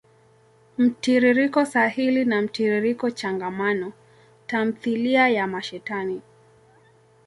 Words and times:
mtiririko 0.77 1.65
sahili 1.65 2.25
na 2.25 2.41
mtiririko 2.41 3.11
changamano. 3.11 3.93
Tamthilia 4.47 5.29
ya 5.29 5.47
mashetani. 5.47 6.21